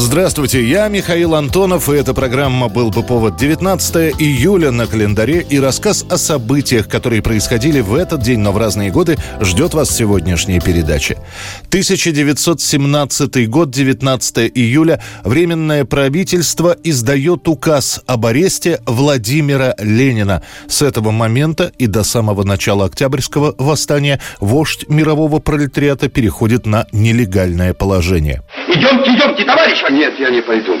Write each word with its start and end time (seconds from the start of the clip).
Здравствуйте, 0.00 0.64
я 0.64 0.86
Михаил 0.86 1.34
Антонов, 1.34 1.88
и 1.88 1.96
эта 1.96 2.14
программа 2.14 2.68
«Был 2.68 2.90
бы 2.90 3.02
повод» 3.02 3.36
19 3.36 4.14
июля 4.20 4.70
на 4.70 4.86
календаре 4.86 5.44
и 5.50 5.58
рассказ 5.58 6.06
о 6.08 6.16
событиях, 6.16 6.88
которые 6.88 7.20
происходили 7.20 7.80
в 7.80 7.96
этот 7.96 8.22
день, 8.22 8.38
но 8.38 8.52
в 8.52 8.58
разные 8.58 8.92
годы, 8.92 9.16
ждет 9.40 9.74
вас 9.74 9.90
сегодняшняя 9.90 10.60
передача. 10.60 11.16
1917 11.66 13.50
год, 13.50 13.70
19 13.70 14.52
июля, 14.54 15.02
Временное 15.24 15.84
правительство 15.84 16.76
издает 16.84 17.48
указ 17.48 18.00
об 18.06 18.24
аресте 18.24 18.78
Владимира 18.86 19.74
Ленина. 19.80 20.44
С 20.68 20.80
этого 20.80 21.10
момента 21.10 21.72
и 21.76 21.88
до 21.88 22.04
самого 22.04 22.44
начала 22.44 22.84
Октябрьского 22.84 23.56
восстания 23.58 24.20
вождь 24.38 24.88
мирового 24.88 25.40
пролетариата 25.40 26.08
переходит 26.08 26.66
на 26.66 26.86
нелегальное 26.92 27.74
положение. 27.74 28.42
Идемте, 28.68 29.10
идемте, 29.10 29.44
товарищ! 29.44 29.87
Нет, 29.90 30.18
я 30.18 30.30
не 30.30 30.40
пойду. 30.40 30.78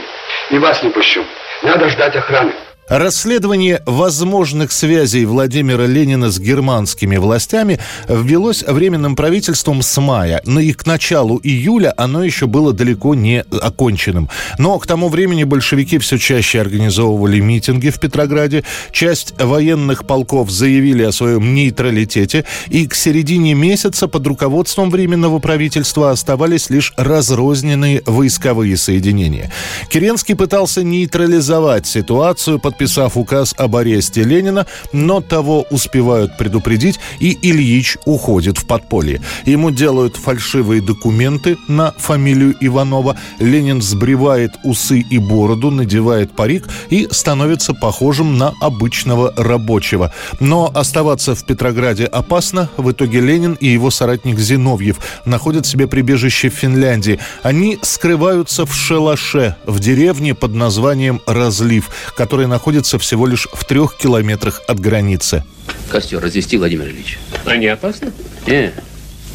И 0.50 0.58
вас 0.58 0.82
не 0.82 0.90
пущу. 0.90 1.24
Надо 1.62 1.88
ждать 1.88 2.16
охраны. 2.16 2.52
Расследование 2.88 3.82
возможных 3.84 4.72
связей 4.72 5.26
Владимира 5.26 5.84
Ленина 5.84 6.30
с 6.30 6.40
германскими 6.40 7.18
властями 7.18 7.78
ввелось 8.08 8.62
временным 8.62 9.14
правительством 9.14 9.82
с 9.82 10.00
мая, 10.00 10.40
но 10.46 10.58
и 10.58 10.72
к 10.72 10.86
началу 10.86 11.38
июля 11.42 11.92
оно 11.98 12.24
еще 12.24 12.46
было 12.46 12.72
далеко 12.72 13.14
не 13.14 13.40
оконченным. 13.40 14.30
Но 14.56 14.78
к 14.78 14.86
тому 14.86 15.10
времени 15.10 15.44
большевики 15.44 15.98
все 15.98 16.16
чаще 16.16 16.62
организовывали 16.62 17.40
митинги 17.40 17.90
в 17.90 18.00
Петрограде, 18.00 18.64
часть 18.90 19.34
военных 19.38 20.06
полков 20.06 20.50
заявили 20.50 21.02
о 21.02 21.12
своем 21.12 21.54
нейтралитете, 21.54 22.46
и 22.68 22.86
к 22.86 22.94
середине 22.94 23.52
месяца 23.52 24.08
под 24.08 24.26
руководством 24.26 24.88
временного 24.88 25.40
правительства 25.40 26.10
оставались 26.10 26.70
лишь 26.70 26.94
разрозненные 26.96 28.02
войсковые 28.06 28.78
соединения. 28.78 29.52
Керенский 29.90 30.34
пытался 30.34 30.82
нейтрализовать 30.82 31.86
ситуацию 31.86 32.58
под 32.58 32.77
подписав 32.78 33.16
указ 33.16 33.54
об 33.58 33.74
аресте 33.74 34.22
Ленина, 34.22 34.64
но 34.92 35.20
того 35.20 35.66
успевают 35.70 36.38
предупредить, 36.38 37.00
и 37.18 37.36
Ильич 37.42 37.96
уходит 38.04 38.56
в 38.58 38.66
подполье. 38.66 39.20
Ему 39.46 39.72
делают 39.72 40.16
фальшивые 40.16 40.80
документы 40.80 41.56
на 41.66 41.92
фамилию 41.98 42.54
Иванова. 42.60 43.16
Ленин 43.40 43.82
сбривает 43.82 44.52
усы 44.62 45.00
и 45.00 45.18
бороду, 45.18 45.72
надевает 45.72 46.30
парик 46.36 46.68
и 46.88 47.08
становится 47.10 47.74
похожим 47.74 48.38
на 48.38 48.54
обычного 48.60 49.34
рабочего. 49.36 50.12
Но 50.38 50.70
оставаться 50.72 51.34
в 51.34 51.44
Петрограде 51.44 52.04
опасно. 52.04 52.68
В 52.76 52.92
итоге 52.92 53.20
Ленин 53.20 53.54
и 53.54 53.66
его 53.66 53.90
соратник 53.90 54.38
Зиновьев 54.38 54.98
находят 55.24 55.66
себе 55.66 55.88
прибежище 55.88 56.48
в 56.48 56.54
Финляндии. 56.54 57.18
Они 57.42 57.76
скрываются 57.82 58.66
в 58.66 58.72
шалаше 58.72 59.56
в 59.66 59.80
деревне 59.80 60.36
под 60.36 60.54
названием 60.54 61.20
Разлив, 61.26 61.90
который 62.16 62.46
находится 62.46 62.67
находится 62.68 62.98
всего 62.98 63.26
лишь 63.26 63.48
в 63.50 63.64
трех 63.64 63.96
километрах 63.96 64.60
от 64.68 64.78
границы. 64.78 65.42
Костер 65.90 66.20
развести, 66.20 66.58
Владимир 66.58 66.88
Ильич. 66.88 67.18
А 67.46 67.56
не 67.56 67.66
опасно? 67.66 68.12
Не, 68.46 68.74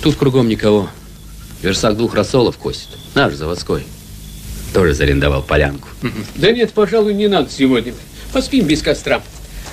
тут 0.04 0.18
кругом 0.18 0.48
никого. 0.48 0.88
Версак 1.64 1.98
двух 1.98 2.14
рассолов 2.14 2.60
косит. 2.60 2.90
Наш 3.16 3.34
заводской. 3.34 3.86
Тоже 4.72 4.94
зарендовал 4.94 5.42
полянку. 5.42 5.88
Да 6.36 6.52
нет, 6.52 6.74
пожалуй, 6.74 7.16
не 7.16 7.28
надо 7.28 7.50
сегодня. 7.50 7.96
Поспим 8.34 8.68
без 8.68 8.84
костра. 8.84 9.20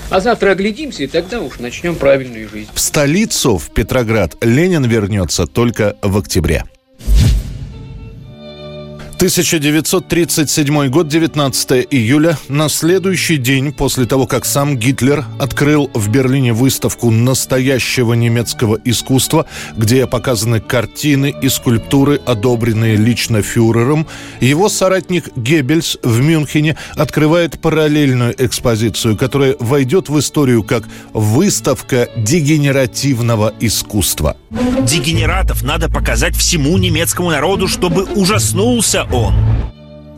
А 0.09 0.21
завтра 0.21 0.53
оглядимся, 0.53 1.03
и 1.03 1.07
тогда 1.07 1.43
уж 1.43 1.59
начнем 1.59 1.97
правильную 1.97 2.49
жизнь. 2.49 2.71
В 2.73 2.81
столицу, 2.81 3.59
в 3.59 3.75
Петроград, 3.75 4.37
Ленин 4.41 4.85
вернется 4.85 5.47
только 5.47 5.99
в 6.01 6.17
октябре. 6.17 6.65
1937 9.21 10.89
год, 10.89 11.07
19 11.09 11.89
июля, 11.91 12.39
на 12.49 12.71
следующий 12.71 13.37
день 13.37 13.71
после 13.71 14.07
того, 14.07 14.27
как 14.27 14.47
сам 14.47 14.79
Гитлер 14.79 15.27
открыл 15.39 15.91
в 15.93 16.09
Берлине 16.09 16.55
выставку 16.55 17.11
настоящего 17.11 18.15
немецкого 18.15 18.81
искусства, 18.83 19.45
где 19.77 20.07
показаны 20.07 20.61
картины 20.61 21.35
и 21.43 21.51
скульптуры, 21.51 22.19
одобренные 22.25 22.97
лично 22.97 23.43
фюрером, 23.43 24.07
его 24.41 24.71
соратник 24.71 25.29
Геббельс 25.37 25.99
в 26.03 26.23
Мюнхене 26.23 26.79
открывает 26.97 27.61
параллельную 27.61 28.35
экспозицию, 28.43 29.19
которая 29.19 29.55
войдет 29.61 30.09
в 30.09 30.19
историю 30.19 30.63
как 30.63 30.85
выставка 31.13 32.09
дегенеративного 32.17 33.53
искусства. 33.61 34.39
Дегенератов 34.51 35.63
надо 35.63 35.91
показать 35.91 36.35
всему 36.35 36.79
немецкому 36.79 37.29
народу, 37.31 37.69
чтобы 37.69 38.05
ужаснулся 38.05 39.07
он. 39.13 39.35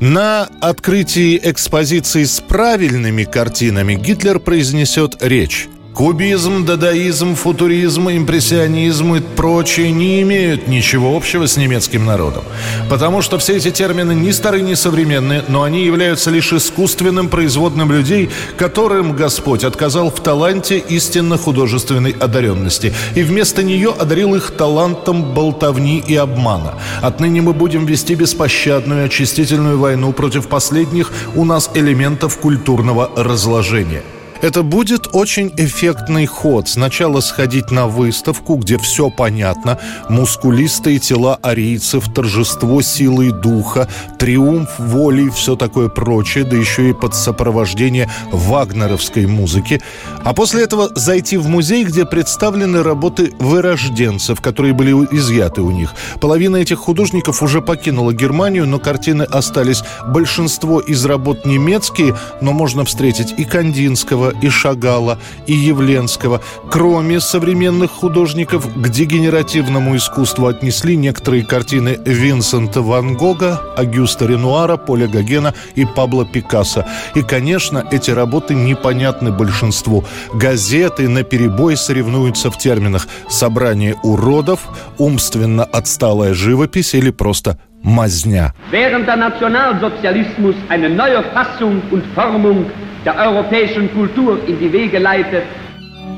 На 0.00 0.48
открытии 0.60 1.38
экспозиции 1.42 2.24
с 2.24 2.40
правильными 2.40 3.24
картинами 3.24 3.94
Гитлер 3.94 4.40
произнесет 4.40 5.22
речь. 5.22 5.68
Кубизм, 5.94 6.64
дадаизм, 6.64 7.34
футуризм, 7.34 8.08
импрессионизм 8.08 9.14
и 9.14 9.20
прочее 9.20 9.90
не 9.90 10.22
имеют 10.22 10.66
ничего 10.66 11.14
общего 11.14 11.46
с 11.46 11.58
немецким 11.58 12.06
народом. 12.06 12.44
Потому 12.88 13.20
что 13.20 13.36
все 13.36 13.58
эти 13.58 13.70
термины 13.70 14.12
ни 14.14 14.30
старые, 14.30 14.62
ни 14.62 14.72
современные, 14.72 15.44
но 15.48 15.64
они 15.64 15.84
являются 15.84 16.30
лишь 16.30 16.50
искусственным 16.54 17.28
производным 17.28 17.92
людей, 17.92 18.30
которым 18.56 19.14
Господь 19.14 19.64
отказал 19.64 20.10
в 20.10 20.18
таланте 20.20 20.78
истинно 20.78 21.36
художественной 21.36 22.12
одаренности. 22.12 22.94
И 23.14 23.22
вместо 23.22 23.62
нее 23.62 23.90
одарил 23.90 24.34
их 24.34 24.52
талантом 24.52 25.34
болтовни 25.34 25.98
и 25.98 26.16
обмана. 26.16 26.78
Отныне 27.02 27.42
мы 27.42 27.52
будем 27.52 27.84
вести 27.84 28.14
беспощадную 28.14 29.04
очистительную 29.04 29.78
войну 29.78 30.14
против 30.14 30.48
последних 30.48 31.12
у 31.34 31.44
нас 31.44 31.70
элементов 31.74 32.38
культурного 32.38 33.10
разложения. 33.14 34.02
Это 34.42 34.64
будет 34.64 35.06
очень 35.12 35.52
эффектный 35.56 36.26
ход. 36.26 36.68
Сначала 36.68 37.20
сходить 37.20 37.70
на 37.70 37.86
выставку, 37.86 38.56
где 38.56 38.76
все 38.76 39.08
понятно. 39.08 39.78
Мускулистые 40.08 40.98
тела 40.98 41.38
арийцев, 41.42 42.12
торжество 42.12 42.82
силы 42.82 43.30
духа, 43.30 43.88
триумф 44.18 44.68
воли 44.78 45.26
и 45.28 45.30
все 45.30 45.54
такое 45.54 45.88
прочее, 45.88 46.42
да 46.42 46.56
еще 46.56 46.90
и 46.90 46.92
под 46.92 47.14
сопровождение 47.14 48.10
вагнеровской 48.32 49.26
музыки. 49.26 49.80
А 50.24 50.34
после 50.34 50.64
этого 50.64 50.90
зайти 50.96 51.36
в 51.36 51.46
музей, 51.48 51.84
где 51.84 52.04
представлены 52.04 52.82
работы 52.82 53.32
вырожденцев, 53.38 54.40
которые 54.40 54.74
были 54.74 54.90
изъяты 55.12 55.62
у 55.62 55.70
них. 55.70 55.94
Половина 56.20 56.56
этих 56.56 56.78
художников 56.78 57.44
уже 57.44 57.62
покинула 57.62 58.12
Германию, 58.12 58.66
но 58.66 58.80
картины 58.80 59.22
остались. 59.22 59.84
Большинство 60.08 60.80
из 60.80 61.04
работ 61.04 61.46
немецкие, 61.46 62.16
но 62.40 62.52
можно 62.52 62.84
встретить 62.84 63.34
и 63.36 63.44
Кандинского, 63.44 64.31
и 64.40 64.48
Шагала, 64.48 65.18
и 65.46 65.52
Явленского. 65.52 66.40
Кроме 66.70 67.20
современных 67.20 67.90
художников, 67.90 68.66
к 68.74 68.88
дегенеративному 68.88 69.96
искусству 69.96 70.46
отнесли 70.46 70.96
некоторые 70.96 71.44
картины 71.44 71.98
Винсента 72.04 72.82
Ван 72.82 73.14
Гога, 73.14 73.60
Агюста 73.76 74.26
Ренуара, 74.26 74.76
Поля 74.76 75.06
Гогена 75.06 75.54
и 75.74 75.84
Пабло 75.84 76.24
Пикассо. 76.24 76.84
И, 77.14 77.22
конечно, 77.22 77.84
эти 77.90 78.10
работы 78.10 78.54
непонятны 78.54 79.30
большинству. 79.30 80.04
Газеты 80.34 81.08
на 81.08 81.22
перебой 81.22 81.76
соревнуются 81.76 82.50
в 82.50 82.58
терминах 82.58 83.06
«собрание 83.28 83.96
уродов», 84.02 84.60
«умственно 84.98 85.64
отсталая 85.64 86.34
живопись» 86.34 86.94
или 86.94 87.10
просто 87.10 87.58
мазня. 87.82 88.54
Während 88.70 89.06
der 89.06 89.16
Nationalsozialismus 89.16 90.54
eine 90.68 90.88
neue 90.88 91.22
Fassung 91.34 91.82
und 91.90 92.04
Formung 92.14 92.66
der 93.04 93.16
europäischen 93.16 93.92
Kultur 93.92 94.38
in 94.46 94.58
die 94.58 94.72
Wege 94.72 94.98
leitet, 94.98 95.44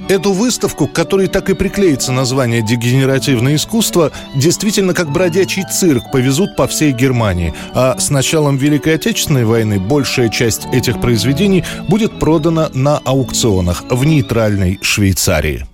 Эту 0.07 0.33
выставку, 0.33 0.87
к 0.87 0.93
которой 0.93 1.29
так 1.29 1.49
и 1.49 1.55
приклеится 1.55 2.13
название 2.13 2.61
«Дегенеративное 2.61 3.55
искусство», 3.55 4.13
действительно 4.37 4.93
как 4.93 5.11
бродячий 5.11 5.65
цирк 5.65 6.11
повезут 6.13 6.57
по 6.57 6.67
всей 6.67 6.93
Германии. 6.93 7.55
А 7.73 7.97
с 7.99 8.11
началом 8.11 8.59
Великой 8.59 8.97
Отечественной 8.97 9.47
войны 9.47 9.81
большая 9.81 10.29
часть 10.29 10.67
этих 10.75 11.01
произведений 11.01 11.65
будет 11.89 12.19
продана 12.19 12.69
на 12.75 12.99
аукционах 12.99 13.85
в 13.89 14.05
нейтральной 14.05 14.79
Швейцарии. 14.83 15.65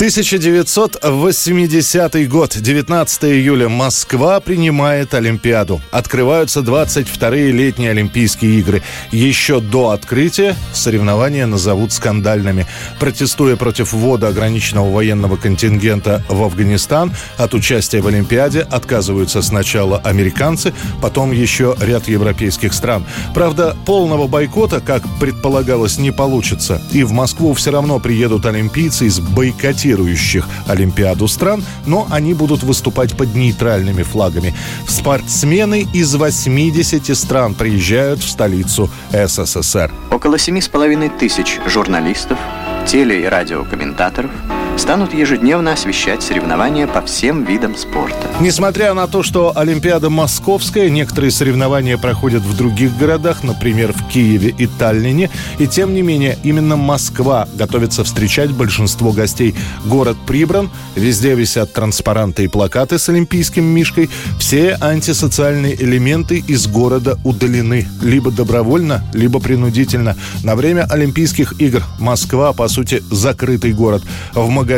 1980 0.00 2.26
год, 2.26 2.56
19 2.56 3.24
июля. 3.24 3.68
Москва 3.68 4.40
принимает 4.40 5.12
Олимпиаду. 5.12 5.82
Открываются 5.90 6.60
22-е 6.60 7.52
летние 7.52 7.90
Олимпийские 7.90 8.60
игры. 8.60 8.82
Еще 9.12 9.60
до 9.60 9.90
открытия 9.90 10.56
соревнования 10.72 11.44
назовут 11.44 11.92
скандальными. 11.92 12.66
Протестуя 12.98 13.56
против 13.56 13.92
ввода 13.92 14.28
ограниченного 14.28 14.90
военного 14.90 15.36
контингента 15.36 16.24
в 16.30 16.44
Афганистан, 16.44 17.12
от 17.36 17.52
участия 17.52 18.00
в 18.00 18.06
Олимпиаде 18.06 18.60
отказываются 18.60 19.42
сначала 19.42 19.98
американцы, 19.98 20.72
потом 21.02 21.30
еще 21.30 21.76
ряд 21.78 22.08
европейских 22.08 22.72
стран. 22.72 23.04
Правда, 23.34 23.76
полного 23.84 24.28
бойкота, 24.28 24.80
как 24.80 25.02
предполагалось, 25.20 25.98
не 25.98 26.10
получится. 26.10 26.80
И 26.90 27.02
в 27.02 27.12
Москву 27.12 27.52
все 27.52 27.70
равно 27.70 27.98
приедут 27.98 28.46
олимпийцы 28.46 29.04
из 29.04 29.20
бойкотирования 29.20 29.89
бойкотирующих 29.90 30.46
Олимпиаду 30.66 31.28
стран, 31.28 31.62
но 31.86 32.06
они 32.10 32.34
будут 32.34 32.62
выступать 32.62 33.16
под 33.16 33.34
нейтральными 33.34 34.02
флагами. 34.02 34.54
Спортсмены 34.86 35.86
из 35.92 36.14
80 36.14 37.16
стран 37.16 37.54
приезжают 37.54 38.20
в 38.20 38.28
столицу 38.28 38.90
СССР. 39.12 39.90
Около 40.10 40.38
семи 40.38 40.60
с 40.60 40.68
половиной 40.68 41.08
тысяч 41.08 41.58
журналистов, 41.66 42.38
теле- 42.86 43.22
и 43.22 43.24
радиокомментаторов– 43.24 44.30
станут 44.80 45.12
ежедневно 45.12 45.74
освещать 45.74 46.22
соревнования 46.22 46.86
по 46.86 47.02
всем 47.02 47.44
видам 47.44 47.76
спорта. 47.76 48.30
Несмотря 48.40 48.94
на 48.94 49.06
то, 49.06 49.22
что 49.22 49.52
Олимпиада 49.54 50.08
московская, 50.08 50.88
некоторые 50.88 51.30
соревнования 51.30 51.98
проходят 51.98 52.42
в 52.42 52.56
других 52.56 52.96
городах, 52.96 53.44
например, 53.44 53.92
в 53.92 54.08
Киеве 54.08 54.54
и 54.56 54.66
Таллине, 54.66 55.28
и 55.58 55.66
тем 55.66 55.92
не 55.92 56.00
менее 56.00 56.38
именно 56.44 56.76
Москва 56.76 57.46
готовится 57.54 58.04
встречать 58.04 58.52
большинство 58.52 59.12
гостей. 59.12 59.54
Город 59.84 60.16
прибран, 60.26 60.70
везде 60.96 61.34
висят 61.34 61.74
транспаранты 61.74 62.44
и 62.44 62.48
плакаты 62.48 62.98
с 62.98 63.06
олимпийским 63.10 63.62
мишкой, 63.62 64.08
все 64.38 64.78
антисоциальные 64.80 65.74
элементы 65.74 66.38
из 66.38 66.66
города 66.66 67.18
удалены, 67.22 67.86
либо 68.00 68.30
добровольно, 68.30 69.04
либо 69.12 69.40
принудительно. 69.40 70.16
На 70.42 70.56
время 70.56 70.86
Олимпийских 70.88 71.60
игр 71.60 71.82
Москва, 71.98 72.54
по 72.54 72.66
сути, 72.68 73.02
закрытый 73.10 73.74
город. 73.74 74.02
В 74.32 74.48
магазинах, 74.48 74.69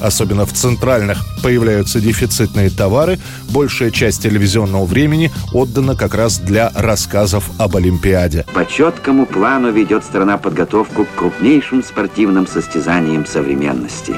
особенно 0.00 0.44
в 0.44 0.52
центральных, 0.52 1.24
появляются 1.42 2.00
дефицитные 2.00 2.70
товары, 2.70 3.18
большая 3.48 3.90
часть 3.90 4.22
телевизионного 4.22 4.84
времени 4.84 5.30
отдана 5.52 5.96
как 5.96 6.14
раз 6.14 6.38
для 6.38 6.70
рассказов 6.74 7.50
об 7.58 7.76
Олимпиаде. 7.76 8.44
По 8.52 8.66
четкому 8.66 9.26
плану 9.26 9.72
ведет 9.72 10.04
страна 10.04 10.36
подготовку 10.36 11.04
к 11.04 11.18
крупнейшим 11.18 11.82
спортивным 11.82 12.46
состязаниям 12.46 13.26
современности. 13.26 14.14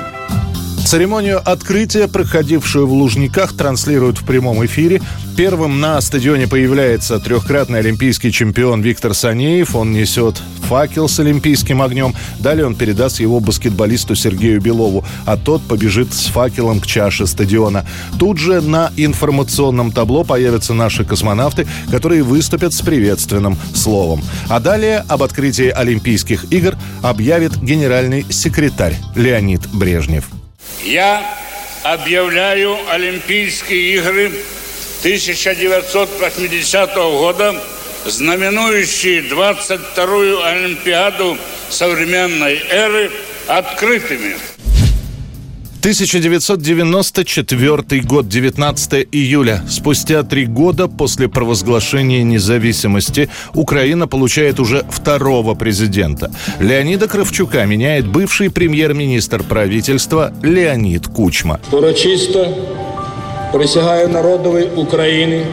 Церемонию 0.85 1.41
открытия, 1.43 2.07
проходившую 2.07 2.87
в 2.87 2.93
Лужниках, 2.93 3.57
транслируют 3.57 4.19
в 4.19 4.25
прямом 4.25 4.65
эфире. 4.67 5.01
Первым 5.37 5.81
на 5.81 5.99
стадионе 6.03 6.47
появляется 6.47 7.19
трехкратный 7.19 7.79
олимпийский 7.79 8.31
чемпион 8.31 8.83
Виктор 8.83 9.15
Санеев. 9.15 9.75
Он 9.75 9.93
несет 9.93 10.37
факел 10.69 11.09
с 11.09 11.19
олимпийским 11.19 11.81
огнем. 11.81 12.15
Далее 12.41 12.67
он 12.67 12.75
передаст 12.75 13.21
его 13.21 13.41
баскетболисту 13.41 14.15
Сергею 14.15 14.61
Белову, 14.61 15.05
а 15.25 15.39
тот 15.39 15.63
побежит 15.63 16.13
с 16.13 16.27
факелом 16.27 16.81
к 16.81 16.87
чаше 16.87 17.27
стадиона. 17.27 17.87
Тут 18.19 18.39
же 18.39 18.61
на 18.61 18.91
информационном 18.97 19.93
табло 19.93 20.25
появятся 20.25 20.75
наши 20.75 21.05
космонавты, 21.05 21.67
которые 21.91 22.23
выступят 22.23 22.75
с 22.75 22.83
приветственным 22.83 23.57
словом. 23.75 24.23
А 24.49 24.61
далее 24.61 25.05
об 25.09 25.23
открытии 25.23 25.69
Олимпийских 25.69 26.53
игр 26.53 26.77
объявит 27.03 27.57
генеральный 27.57 28.27
секретарь 28.29 28.97
Леонид 29.15 29.67
Брежнев. 29.73 30.29
Я 30.83 31.39
объявляю 31.83 32.79
Олимпийские 32.91 33.95
игры 33.97 34.33
1980 35.01 36.95
года, 36.95 37.55
знаменующие 38.05 39.23
22-ю 39.23 40.43
Олимпиаду 40.43 41.39
современной 41.71 42.63
эры, 42.69 43.11
открытыми. 43.47 44.37
1994 45.82 48.02
год, 48.02 48.28
19 48.28 49.08
июля. 49.12 49.62
Спустя 49.70 50.24
три 50.24 50.46
года 50.46 50.88
после 50.88 51.30
провозглашения 51.30 52.24
независимости 52.24 53.30
Украина 53.54 54.08
получает 54.08 54.60
уже 54.60 54.84
второго 54.90 55.56
президента. 55.56 56.32
Леонида 56.60 57.08
Кравчука 57.08 57.66
меняет 57.66 58.06
бывший 58.06 58.50
премьер-министр 58.50 59.44
правительства 59.44 60.34
Леонид 60.44 61.08
Кучма. 61.08 61.60
Урочисто 61.72 62.54
присягаю 63.54 64.10
народові 64.10 64.64
України 64.76 65.46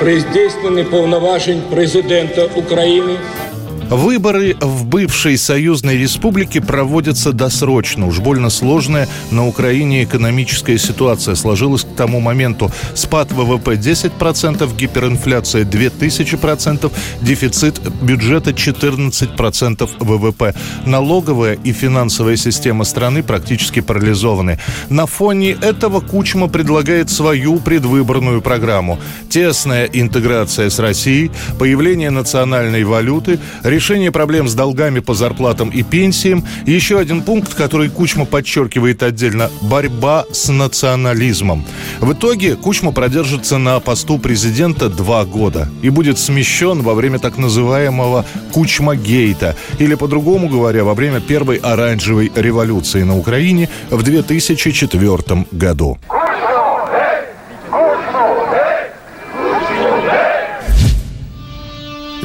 при 0.00 0.20
здійсненні 0.20 0.84
повноважень 0.84 1.62
президента 1.70 2.48
України – 2.56 3.49
Выборы 3.91 4.55
в 4.61 4.85
бывшей 4.85 5.37
союзной 5.37 5.97
республике 5.97 6.61
проводятся 6.61 7.33
досрочно. 7.33 8.07
Уж 8.07 8.19
больно 8.19 8.49
сложная 8.49 9.09
на 9.31 9.45
Украине 9.45 10.05
экономическая 10.05 10.77
ситуация 10.77 11.35
сложилась 11.35 11.83
к 11.83 11.93
тому 11.97 12.21
моменту. 12.21 12.71
Спад 12.93 13.33
ВВП 13.33 13.73
10%, 13.73 14.77
гиперинфляция 14.77 15.65
2000%, 15.65 16.89
дефицит 17.21 17.81
бюджета 18.01 18.51
14% 18.51 19.89
ВВП. 19.99 20.55
Налоговая 20.85 21.55
и 21.55 21.73
финансовая 21.73 22.37
система 22.37 22.85
страны 22.85 23.23
практически 23.23 23.81
парализованы. 23.81 24.57
На 24.87 25.05
фоне 25.05 25.57
этого 25.61 25.99
Кучма 25.99 26.47
предлагает 26.47 27.09
свою 27.09 27.57
предвыборную 27.59 28.41
программу. 28.41 28.99
Тесная 29.29 29.89
интеграция 29.91 30.69
с 30.69 30.79
Россией, 30.79 31.29
появление 31.59 32.09
национальной 32.09 32.85
валюты, 32.85 33.37
решение 33.63 33.80
проблем 34.11 34.47
с 34.47 34.53
долгами 34.53 34.99
по 34.99 35.13
зарплатам 35.15 35.69
и 35.69 35.81
пенсиям. 35.81 36.45
И 36.65 36.71
еще 36.71 36.99
один 36.99 37.23
пункт, 37.23 37.55
который 37.55 37.89
Кучма 37.89 38.25
подчеркивает 38.25 39.01
отдельно– 39.01 39.49
борьба 39.61 40.25
с 40.31 40.49
национализмом. 40.49 41.65
В 41.99 42.13
итоге 42.13 42.55
Кучма 42.55 42.91
продержится 42.91 43.57
на 43.57 43.79
посту 43.79 44.19
президента 44.19 44.87
два 44.87 45.25
года 45.25 45.67
и 45.81 45.89
будет 45.89 46.19
смещен 46.19 46.83
во 46.83 46.93
время 46.93 47.17
так 47.17 47.37
называемого 47.37 48.25
Кучма-гейта, 48.51 49.55
или, 49.79 49.95
по-другому 49.95 50.47
говоря, 50.47 50.83
во 50.83 50.93
время 50.93 51.19
первой 51.19 51.57
оранжевой 51.57 52.31
революции 52.35 53.01
на 53.01 53.17
Украине 53.17 53.67
в 53.89 54.03
2004 54.03 55.47
году. 55.51 55.97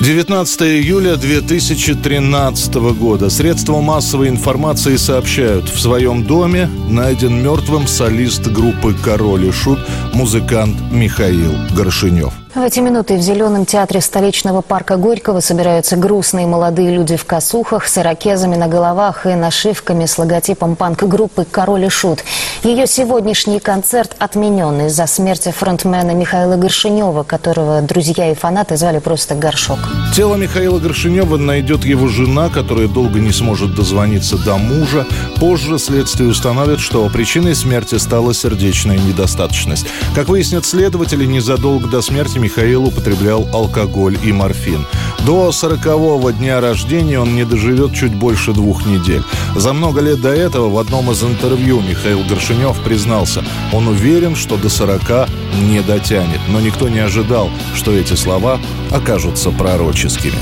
19 0.07 0.63
июля 0.63 1.17
2013 1.17 2.75
года. 2.97 3.29
Средства 3.29 3.81
массовой 3.81 4.29
информации 4.29 4.95
сообщают, 4.95 5.69
в 5.69 5.81
своем 5.81 6.25
доме 6.25 6.71
найден 6.89 7.43
мертвым 7.43 7.89
солист 7.89 8.47
группы 8.47 8.95
«Король 8.95 9.47
и 9.47 9.51
Шут» 9.51 9.81
музыкант 10.15 10.77
Михаил 10.93 11.55
Горшинев. 11.77 12.33
В 12.55 12.63
эти 12.63 12.81
минуты 12.81 13.17
в 13.17 13.21
Зеленом 13.21 13.67
театре 13.67 14.01
столичного 14.01 14.63
парка 14.63 14.97
Горького 14.97 15.41
собираются 15.41 15.97
грустные 15.97 16.47
молодые 16.47 16.95
люди 16.95 17.17
в 17.17 17.27
косухах, 17.27 17.87
с 17.87 17.99
ирокезами 17.99 18.55
на 18.55 18.67
головах 18.67 19.27
и 19.27 19.35
нашивками 19.35 20.07
с 20.07 20.17
логотипом 20.17 20.75
панк-группы 20.75 21.45
«Король 21.51 21.85
и 21.85 21.89
Шут». 21.91 22.25
Ее 22.63 22.87
сегодняшний 22.87 23.61
концерт 23.61 24.17
отменен 24.19 24.87
из-за 24.87 25.07
смерти 25.07 25.53
фронтмена 25.57 26.13
Михаила 26.13 26.57
Горшинева, 26.57 27.23
которого 27.23 27.81
друзья 27.83 28.33
и 28.33 28.35
фанаты 28.35 28.77
звали 28.77 28.99
просто 28.99 29.35
«Горшок». 29.35 29.79
Тело 30.15 30.37
Михаила 30.37 30.79
Горшинева 30.79 31.37
найдет 31.37 31.85
его 31.85 32.09
жена, 32.09 32.49
которая 32.49 32.89
долго 32.89 33.21
не 33.21 33.31
сможет 33.31 33.75
дозвониться 33.75 34.37
до 34.39 34.57
мужа. 34.57 35.07
Позже 35.39 35.79
следствие 35.79 36.31
установит, 36.31 36.81
что 36.81 37.09
причиной 37.11 37.55
смерти 37.55 37.97
стала 37.97 38.35
сердечная 38.35 38.99
недостаточность. 38.99 39.87
Как 40.15 40.29
выяснят 40.29 40.65
следователи, 40.65 41.25
незадолго 41.25 41.87
до 41.89 42.01
смерти 42.01 42.39
Михаил 42.39 42.87
употреблял 42.87 43.47
алкоголь 43.53 44.19
и 44.25 44.33
морфин. 44.33 44.87
До 45.25 45.53
сорокового 45.53 46.33
дня 46.33 46.61
рождения 46.61 47.21
он 47.21 47.37
не 47.37 47.45
доживет 47.45 47.95
чуть 47.95 48.15
больше 48.15 48.53
двух 48.53 48.87
недель. 48.87 49.23
За 49.55 49.73
много 49.73 50.01
лет 50.01 50.21
до 50.21 50.31
этого 50.31 50.71
в 50.71 50.79
одном 50.79 51.11
из 51.11 51.23
интервью 51.23 51.81
Михаил 51.81 52.25
Горшинев 52.25 52.56
признался, 52.85 53.45
он 53.73 53.89
уверен, 53.89 54.37
что 54.37 54.57
до 54.57 54.69
сорока 54.69 55.29
не 55.61 55.81
дотянет. 55.81 56.41
Но 56.49 56.61
никто 56.61 56.89
не 56.89 56.99
ожидал, 56.99 57.51
что 57.75 57.93
эти 57.93 58.15
слова 58.15 58.61
окажутся 58.91 59.51
пророческими. 59.51 60.39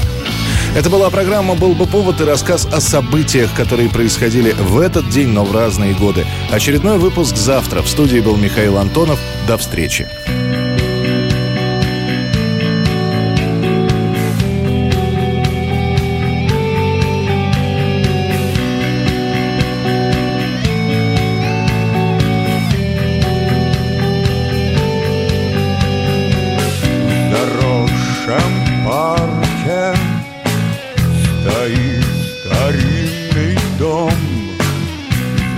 Это 0.77 0.91
была 0.91 1.09
программа 1.09 1.55
«Был 1.55 1.75
бы 1.75 1.87
повод» 1.87 2.21
и 2.21 2.25
рассказ 2.25 2.67
о 2.67 2.81
событиях, 2.81 3.55
которые 3.55 3.89
происходили 3.89 4.53
в 4.53 4.81
этот 4.81 5.09
день, 5.09 5.29
но 5.29 5.45
в 5.45 5.55
разные 5.55 5.95
годы. 5.95 6.27
Очередной 6.51 6.99
выпуск 6.99 7.37
завтра. 7.37 7.83
В 7.83 7.89
студии 7.89 8.19
был 8.19 8.37
Михаил 8.37 8.79
Антонов. 8.79 9.21
До 9.47 9.57
встречи. 9.57 10.09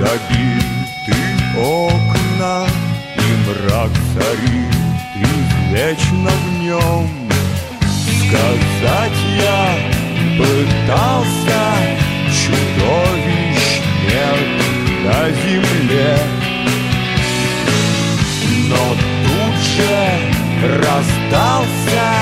забиты 0.07 1.17
окна, 1.59 2.67
И 3.17 3.29
мрак 3.47 3.91
царит 4.15 4.77
извечно 5.15 6.31
днем. 6.59 7.09
Сказать 8.23 9.21
я 9.39 9.63
пытался, 10.39 11.63
чудовищ 12.41 13.81
нет 14.05 14.49
на 15.05 15.31
земле. 15.31 16.19
Но 18.69 18.85
тут 19.25 19.57
же 19.63 19.97
расстался 20.83 22.16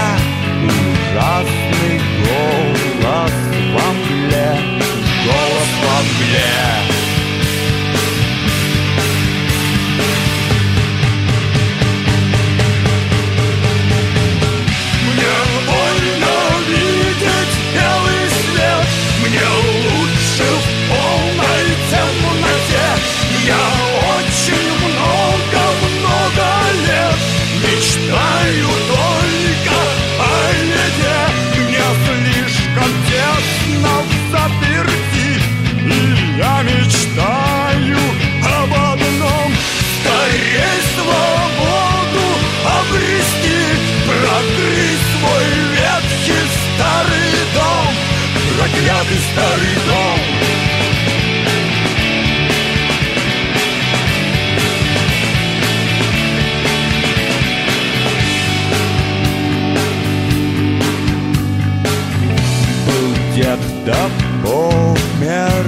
дед 63.35 63.59
да 63.85 64.09
помер. 64.43 65.67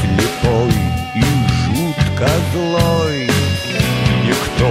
Слепой 0.00 0.72
и 1.14 1.22
жутко 1.64 2.28
злой. 2.52 3.30
Никто 4.24 4.70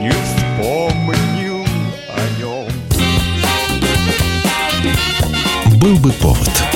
не 0.00 0.10
вспомнил 0.10 1.64
о 2.10 2.22
нем. 2.38 2.68
Был 5.80 5.96
бы 5.96 6.12
повод. 6.12 6.73